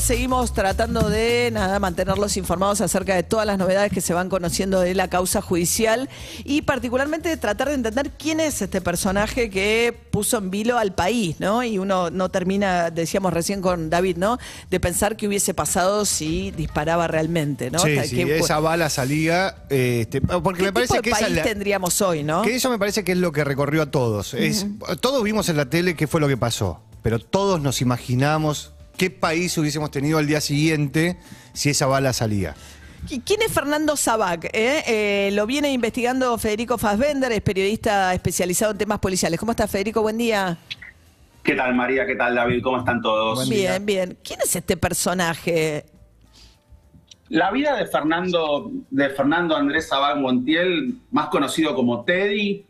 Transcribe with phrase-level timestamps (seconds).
[0.00, 4.80] Seguimos tratando de nada mantenerlos informados acerca de todas las novedades que se van conociendo
[4.80, 6.08] de la causa judicial
[6.44, 10.94] y particularmente de tratar de entender quién es este personaje que puso en vilo al
[10.94, 11.64] país, ¿no?
[11.64, 14.38] Y uno no termina, decíamos recién con David, ¿no?
[14.70, 17.78] De pensar qué hubiese pasado si disparaba realmente, ¿no?
[17.78, 19.56] Sí, sí, esa bala salía.
[19.70, 22.42] este, porque ¿Qué me parece tipo de que esa país es la- tendríamos hoy, no?
[22.42, 24.34] Que eso me parece que es lo que recorrió a todos.
[24.34, 24.66] Es-
[25.00, 29.10] todos vimos en la tele qué fue lo que pasó, pero todos nos imaginamos qué
[29.10, 31.16] país hubiésemos tenido al día siguiente
[31.52, 32.54] si esa bala salía.
[33.08, 34.46] ¿Qui- ¿Quién es Fernando Sabac?
[34.52, 34.82] eh?
[34.86, 39.38] Eh, lo viene investigando Federico Fassbender, es periodista especializado en temas policiales.
[39.38, 40.02] ¿Cómo está Federico?
[40.02, 40.58] Buen día.
[41.42, 42.04] ¿Qué tal María?
[42.06, 42.60] ¿Qué tal David?
[42.62, 43.36] ¿Cómo están todos?
[43.38, 43.70] Buen día.
[43.78, 44.18] Bien, bien.
[44.24, 45.84] ¿Quién es este personaje?
[47.28, 52.64] La vida de Fernando, de Fernando Andrés Sabag Montiel, más conocido como Teddy,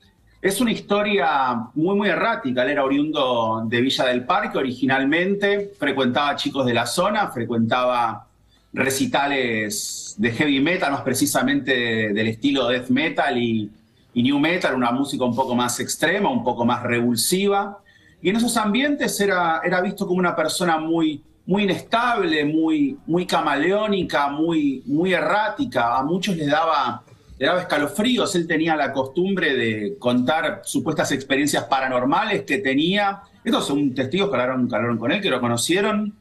[0.48, 2.62] es una historia muy, muy errática.
[2.62, 8.26] Él era oriundo de Villa del Parque originalmente, frecuentaba chicos de la zona, frecuentaba
[8.72, 13.70] recitales de heavy metal, más precisamente del estilo death metal y,
[14.14, 17.78] y new metal, una música un poco más extrema, un poco más revulsiva.
[18.22, 23.26] Y en esos ambientes era, era visto como una persona muy, muy inestable, muy, muy
[23.26, 25.96] camaleónica, muy, muy errática.
[25.96, 27.02] A muchos les daba,
[27.38, 28.34] le daba escalofríos.
[28.34, 33.20] Él tenía la costumbre de contar supuestas experiencias paranormales que tenía.
[33.44, 36.14] Estos son testigos que hablaron, con él, que lo conocieron,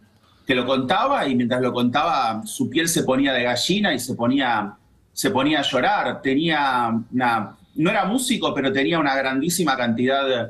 [0.45, 4.13] que lo contaba y mientras lo contaba su piel se ponía de gallina y se
[4.13, 4.75] ponía,
[5.13, 6.21] se ponía a llorar.
[6.21, 6.93] Tenía
[7.75, 10.47] no era músico, pero tenía una grandísima cantidad de,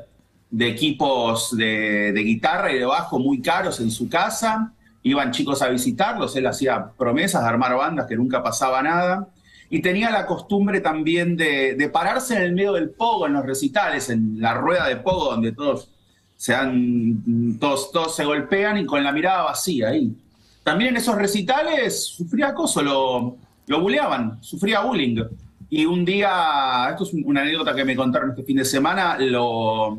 [0.50, 4.72] de equipos de, de guitarra y de bajo muy caros en su casa.
[5.02, 9.28] Iban chicos a visitarlos, él hacía promesas de armar bandas que nunca pasaba nada.
[9.68, 14.10] Y tenía la costumbre también de, pararse en el medio del pogo en los recitales,
[14.10, 15.88] en la rueda de pogo donde todos
[16.36, 20.14] se golpean y con la mirada vacía ahí.
[20.62, 25.22] También en esos recitales sufría acoso, lo, lo buleaban, sufría bullying.
[25.68, 29.98] Y un día, esto es una anécdota que me contaron este fin de semana, lo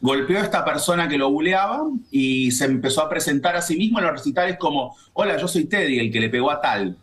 [0.00, 3.98] golpeó a esta persona que lo buleaba y se empezó a presentar a sí mismo
[3.98, 6.96] en los recitales como, hola, yo soy Teddy, el que le pegó a tal.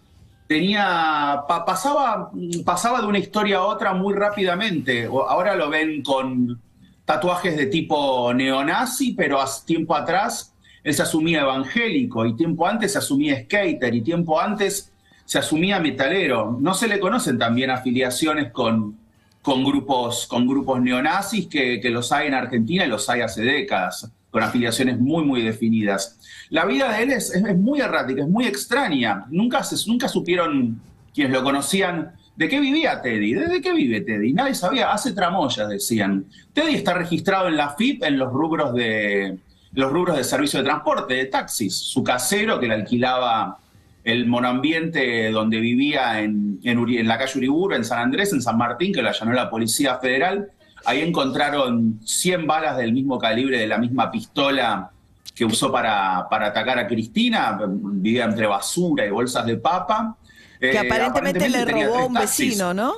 [0.53, 2.29] Tenía, pa- pasaba,
[2.63, 5.05] pasaba de una historia a otra muy rápidamente.
[5.05, 6.61] Ahora lo ven con
[7.05, 10.53] tatuajes de tipo neonazi, pero hace tiempo atrás
[10.83, 14.91] él se asumía evangélico y tiempo antes se asumía skater y tiempo antes
[15.25, 16.55] se asumía metalero.
[16.61, 18.95] No se le conocen también afiliaciones con,
[19.41, 23.41] con, grupos, con grupos neonazis que, que los hay en Argentina y los hay hace
[23.41, 26.17] décadas, con afiliaciones muy, muy definidas.
[26.49, 29.25] La vida de él es, es- muy errática, es muy extraña.
[29.29, 30.81] Nunca, se, nunca supieron
[31.13, 33.35] quienes lo conocían de qué vivía Teddy.
[33.35, 34.33] ¿De, qué vive Teddy?
[34.33, 34.91] Nadie sabía.
[34.91, 36.25] Hace tramoyas, decían.
[36.51, 39.37] Teddy está registrado en la FIP en los rubros de,
[39.73, 41.75] los rubros de servicio de transporte, de taxis.
[41.75, 43.59] Su casero, que le alquilaba
[44.03, 48.91] el monoambiente donde vivía en, en la calle Uriburu, en San Andrés, en San Martín,
[48.93, 50.49] que lo allanó la Policía Federal.
[50.85, 54.89] Ahí encontraron 100 balas del mismo calibre, de la misma pistola
[55.33, 57.59] que usó para, para atacar a Cristina.
[57.67, 60.15] Vivía entre basura y bolsas de papa.
[60.59, 62.93] Que Eh, aparentemente, le robó a un vecino, ¿no?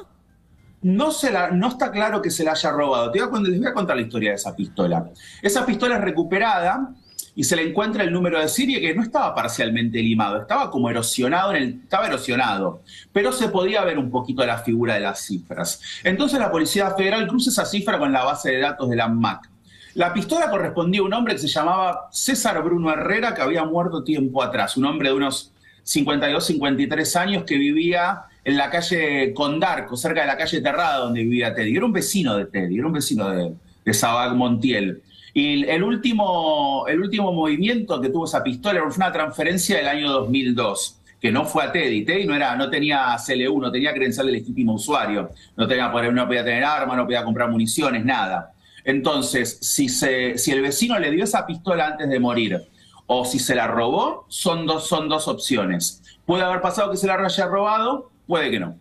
[0.82, 3.12] No, se la- no está claro que se la haya robado.
[3.12, 5.10] Te voy a les voy a contar la historia de esa pistola.
[5.42, 6.90] Esa pistola es recuperada
[7.36, 10.90] y se le encuentra el número de serie que no estaba parcialmente limado, estaba como
[10.90, 12.82] erosionado, en el, erosionado,
[13.12, 15.82] pero se podía ver un poquito la figura de las cifras.
[16.04, 19.50] Entonces la Policía Federal cruza esa cifra con la base de datos de la MAC.
[19.96, 24.04] La pistola correspondía a un hombre que se llamaba César Bruno Herrera, que había muerto
[24.04, 25.52] tiempo atrás, un hombre de unos
[25.84, 31.22] 52, 53 años que vivía en la calle Condarco, cerca de la calle Terrada donde
[31.22, 31.76] vivía Teddy.
[31.76, 33.54] Era un vecino de Teddy, era un vecino de,
[33.86, 35.02] de Montiel.
[35.38, 40.10] Y el último, el último movimiento que tuvo esa pistola fue una transferencia del año
[40.10, 42.06] 2002, que no fue a Teddy.
[42.06, 46.26] Teddy no, era, no tenía CLU, no tenía credencial de legítimo usuario, no, tenía, no
[46.26, 48.54] podía tener armas, no podía comprar municiones, nada.
[48.86, 52.62] Entonces, si, se, si el vecino le dio esa pistola antes de morir
[53.06, 56.02] o si se la robó, son dos, son dos opciones.
[56.26, 58.78] Puede haber pasado que se la haya robado, puede que no.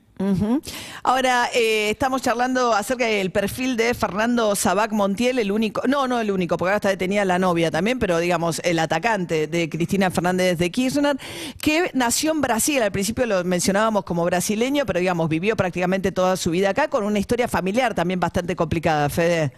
[1.02, 6.20] Ahora, eh, estamos charlando acerca del perfil de Fernando Sabac Montiel, el único, no, no
[6.20, 10.11] el único, porque ahora está detenida la novia también, pero digamos, el atacante de Cristina
[10.12, 11.16] Fernández de Kirchner,
[11.61, 16.37] que nació en Brasil, al principio lo mencionábamos como brasileño, pero digamos, vivió prácticamente toda
[16.37, 19.52] su vida acá, con una historia familiar también bastante complicada, Fede.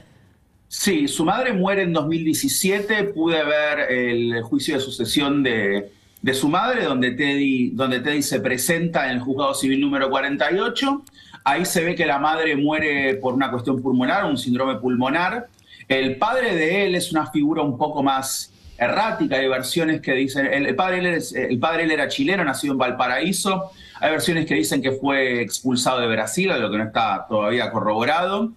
[0.68, 3.04] Sí, su madre muere en 2017.
[3.04, 5.92] Pude ver el juicio de sucesión de,
[6.26, 11.04] de su madre, donde Teddy, donde Teddy se presenta en el juzgado civil número 48.
[11.44, 15.46] Ahí se ve que la madre muere por una cuestión pulmonar, un síndrome pulmonar.
[15.86, 19.36] El padre de él es una figura un poco más errática.
[19.36, 20.46] Hay versiones que dicen.
[20.52, 23.70] El, padre, el padre él era chileno, nacido en Valparaíso.
[24.00, 28.50] Hay versiones que dicen que fue expulsado de Brasil, lo que no está todavía corroborado.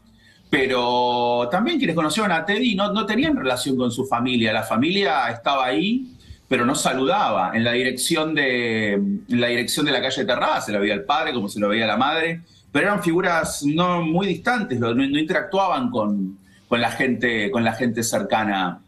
[0.49, 4.51] Pero también quienes conocieron a Teddy no, no tenían relación con su familia.
[4.53, 6.15] La familia estaba ahí,
[6.49, 7.51] pero no saludaba.
[7.55, 11.03] En la dirección de, en la, dirección de la calle Terrada se lo veía el
[11.03, 12.41] padre como se lo veía la madre,
[12.71, 16.37] pero eran figuras no muy distantes, no, no interactuaban con,
[16.67, 18.79] con, la gente, con la gente cercana.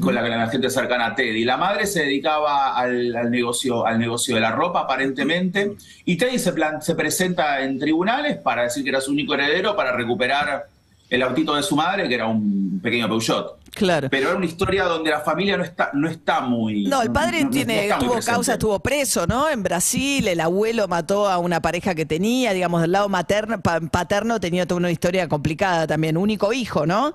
[0.00, 1.44] Con la, la gente cercana a Teddy.
[1.44, 5.74] La madre se dedicaba al, al negocio, al negocio de la ropa, aparentemente,
[6.04, 9.76] y Teddy se, plan- se presenta en tribunales para decir que era su único heredero,
[9.76, 10.64] para recuperar
[11.10, 13.56] el autito de su madre, que era un pequeño Peugeot.
[13.74, 14.08] Claro.
[14.10, 16.84] Pero era una historia donde la familia no está, no está muy.
[16.84, 19.48] No, el padre no- tiene, tuvo causa, estuvo preso, ¿no?
[19.48, 23.80] En Brasil, el abuelo mató a una pareja que tenía, digamos, del lado materno, pa-
[23.80, 27.14] paterno tenía toda una historia complicada también, único hijo, ¿no?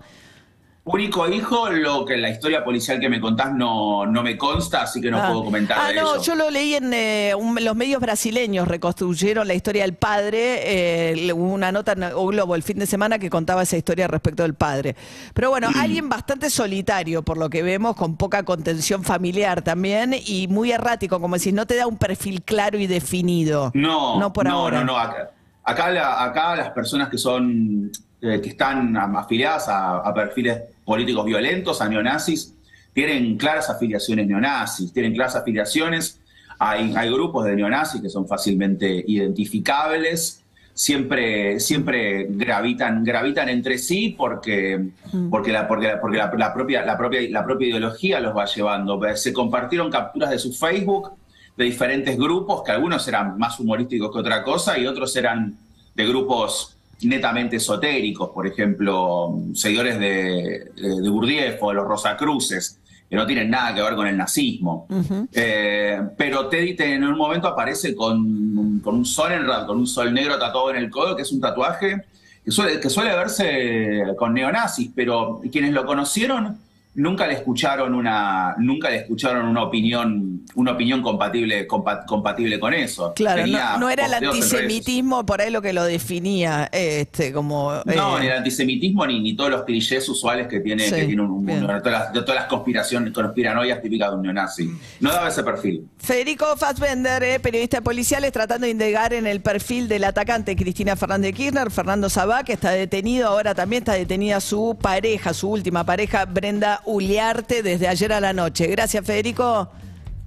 [0.85, 4.99] Único hijo, lo que la historia policial que me contás no, no me consta, así
[4.99, 5.27] que no Ah.
[5.29, 6.21] puedo comentar Ah, de no, ello.
[6.23, 11.31] yo lo leí en eh, un- los medios brasileños, reconstruyeron la historia del padre, eh,
[11.31, 14.43] hubo una nota en O Globo el fin de semana que contaba esa historia respecto
[14.43, 14.97] del padre.
[15.33, 15.79] Pero bueno, Mm.
[15.79, 21.21] alguien bastante solitario, por lo que vemos, con poca contención familiar también y muy errático,
[21.21, 23.71] como decís, no te da un perfil claro y definido.
[23.73, 24.79] No, no por no, ahora.
[24.79, 24.97] no, no.
[24.99, 25.31] Acá,
[25.63, 27.89] acá, la- acá las personas que son
[28.23, 32.53] eh, que están afiliadas a, a perfiles políticos violentos, a neonazis,
[32.93, 36.19] tienen claras afiliaciones neonazis, tienen claras afiliaciones.
[36.59, 40.39] Hay, hay grupos de neonazis que son fácilmente identificables.
[40.75, 44.83] Siempre, siempre gravitan, gravitan entre sí porque,
[45.29, 48.45] porque, la, porque, la, porque la- la propia, la, propia, la propia ideología los va
[48.45, 48.99] llevando.
[49.15, 51.11] Se compartieron capturas de su Facebook
[51.55, 55.55] de diferentes grupos, que algunos eran más humorísticos que otra cosa y otros eran
[55.93, 62.79] de grupos netamente esotéricos, por ejemplo, seguidores de, de, de Gurdjieff o de los Rosacruces,
[63.09, 64.87] que no tienen nada que ver con el nazismo.
[65.33, 69.77] Eh, pero Teddy te- en un momento aparece con, un- con un sol en con
[69.77, 72.03] un sol negro tatuado en el codo, que es un tatuaje
[72.43, 76.57] que suele, que suele verse con neonazis, pero quienes lo conocieron
[76.95, 82.73] nunca le escucharon una, nunca le escucharon una opinión, una opinión compatible, compa- compatible con
[82.73, 83.13] eso.
[83.15, 87.71] Claro, no, no era el antisemitismo por ahí lo que lo definía, este, como...
[87.85, 91.05] No, eh, ni el antisemitismo ni, ni todos los clichés usuales que tiene, Sí, que
[91.05, 94.69] tiene un, de todas las, de todas las conspiraciones, conspiranoias típicas de un neonazi.
[94.99, 95.87] No daba ese perfil.
[95.97, 100.95] Federico Fassbender, eh, periodista policial, es tratando de indagar en el perfil del atacante Cristina
[100.95, 105.49] Fernández de Kirchner, Fernando Sabá, que está detenido, ahora también está detenida su pareja, su
[105.49, 108.67] última pareja, Brenda Uliarte, desde ayer a la noche.
[108.67, 109.69] Gracias, Federico.